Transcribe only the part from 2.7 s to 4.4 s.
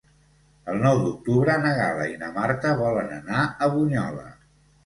volen anar a Bunyola.